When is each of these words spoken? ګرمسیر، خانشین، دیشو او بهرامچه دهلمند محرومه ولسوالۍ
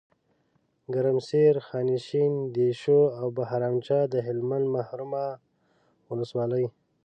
ګرمسیر، 0.93 1.55
خانشین، 1.67 2.33
دیشو 2.55 2.99
او 3.19 3.27
بهرامچه 3.37 3.99
دهلمند 4.13 4.65
محرومه 4.75 5.25
ولسوالۍ 6.09 6.65